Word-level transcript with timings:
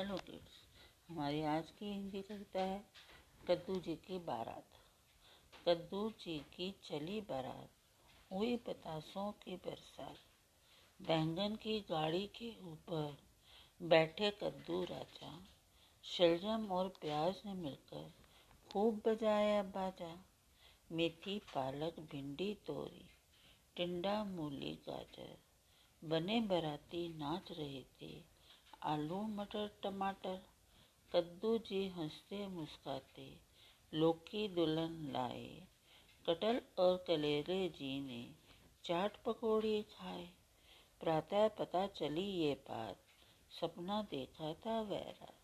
Hello 0.00 0.16
kids 0.16 0.52
हमारी 1.08 1.42
आज 1.42 1.70
की 1.70 1.86
हिंदी 1.86 2.22
कविता 2.22 2.60
है, 2.60 2.84
कद्दू 3.48 3.80
जी 3.80 3.94
की 3.96 4.18
बारात। 4.18 4.64
कद्दू 5.68 6.10
जी 6.10 6.38
की 6.38 6.74
चली 6.84 7.20
बारात, 7.20 7.70
हुई 8.32 8.56
पतासों 8.56 9.32
की 9.32 9.56
बरसात। 9.56 10.16
बैंगन 11.02 11.56
की 11.56 11.80
गाड़ी 11.80 12.26
के 12.26 12.50
ऊपर 12.62 13.18
बैठे 13.82 14.30
कद्दू 14.30 14.84
राजा, 14.84 15.42
शलजम 16.04 16.72
और 16.72 16.88
प्याज 16.88 17.42
ने 17.46 17.52
मिलकर 17.52 18.12
खूब 18.72 19.02
बजाया 19.06 19.62
बाजा। 19.62 20.24
मेथी, 20.92 21.38
पालक, 21.38 22.00
भिंडी, 22.00 22.54
तोरी, 22.54 23.08
टिंडा, 23.76 24.24
मूली, 24.24 24.78
गाजर, 24.88 25.38
बने 26.04 26.40
बराती 26.40 27.08
नाच 27.08 27.52
रहे 27.52 27.84
थे। 28.02 28.39
आलू, 28.82 29.22
मटर, 29.22 29.70
टमाटर 29.82 30.42
कद्दू 31.12 31.58
जी 31.58 31.88
हँसते 31.88 32.46
मुस्काते, 32.46 33.36
लौकी 33.94 34.48
दुल्हन 34.48 35.10
लाए। 35.12 35.66
कटल 36.26 36.60
और 36.78 37.04
कलेरे 37.06 37.68
जी 37.68 38.00
ने 38.00 38.34
चाट 38.84 39.22
पकौड़ी 39.22 39.82
खाए। 39.82 40.28
प्रातः 41.00 41.48
पता 41.48 41.86
चली 41.86 42.24
ये 42.24 42.54
बात, 42.54 42.96
सपना 43.60 44.02
देखा 44.02 44.54
था 44.54 44.80
वैरा 44.80 45.34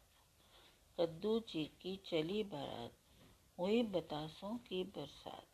कद्दू 1.00 1.40
जी 1.40 1.64
की 1.64 1.96
चली 1.96 2.42
बारात 2.42 2.92
हुई 3.58 3.82
बतासों 3.82 4.58
की 4.58 4.84
बरसात। 4.84 5.46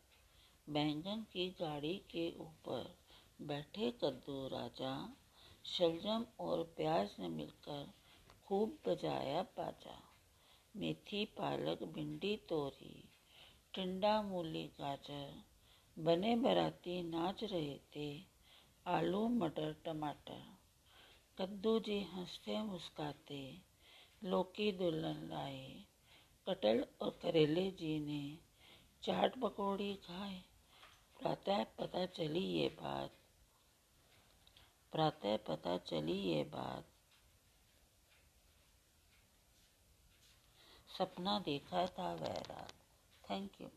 बैंगन 0.69 1.25
की 1.33 1.49
गाड़ी 1.49 1.97
के 1.97 2.33
ऊपर 2.37 2.97
बैठे 3.41 3.91
कद्दू 3.91 4.47
राजा 4.47 5.15
शलजम 5.65 6.25
और 6.39 6.63
प्याज 6.63 7.09
ने 7.19 7.27
मिलकर 7.27 7.93
खूब 8.45 8.77
बजाया 8.87 9.43
बाजा 9.43 10.03
मेथी, 10.75 11.25
पालक, 11.25 11.83
भिंडी, 11.83 12.37
तोरी, 12.37 13.09
टिंडा, 13.73 14.21
मूली, 14.21 14.67
गाजर, 14.67 15.43
बने 15.99 16.35
बराती 16.35 17.03
नाच 17.03 17.43
रहे 17.43 17.77
थे। 17.77 18.23
आलू, 18.87 19.27
मटर, 19.27 19.75
टमाटर। 19.85 20.43
कद्दू 21.37 21.79
जी 21.79 22.01
हँसते 22.03 22.61
मुस्काते, 22.61 23.57
लौकी 24.23 24.71
दुल्हन 24.71 25.29
लाए। 25.29 25.83
कटल 26.49 26.85
और 27.01 27.19
करेले 27.21 27.71
जी 27.71 27.99
ने 27.99 28.37
चाट 29.03 29.39
पकौड़ी 29.39 29.95
खाए। 29.95 30.41
प्रातः 31.19 31.63
पता 31.63 32.05
चली 32.05 32.39
ये 32.39 32.67
बात। 32.67 33.22
प्रातः 34.93 35.37
पता 35.37 35.77
चली 35.77 36.17
ये 36.19 36.43
बात। 36.43 36.85
सपना 40.97 41.39
देखा 41.39 41.85
था 41.87 42.13
वह 42.13 42.37
रात 42.49 42.73
थैंक 43.29 43.61
यू 43.61 43.67